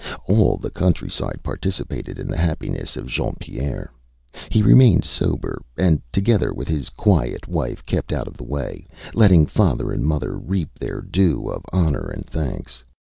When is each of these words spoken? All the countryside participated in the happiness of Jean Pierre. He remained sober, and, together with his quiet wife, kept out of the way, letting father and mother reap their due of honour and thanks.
All 0.25 0.57
the 0.57 0.71
countryside 0.71 1.41
participated 1.43 2.17
in 2.17 2.27
the 2.27 2.35
happiness 2.35 2.97
of 2.97 3.05
Jean 3.05 3.35
Pierre. 3.39 3.91
He 4.49 4.63
remained 4.63 5.05
sober, 5.05 5.61
and, 5.77 6.01
together 6.11 6.51
with 6.51 6.67
his 6.67 6.89
quiet 6.89 7.47
wife, 7.47 7.85
kept 7.85 8.11
out 8.11 8.27
of 8.27 8.35
the 8.35 8.43
way, 8.43 8.87
letting 9.13 9.45
father 9.45 9.91
and 9.91 10.03
mother 10.03 10.35
reap 10.39 10.79
their 10.79 11.01
due 11.01 11.47
of 11.51 11.63
honour 11.71 12.07
and 12.15 12.25
thanks. 12.25 12.83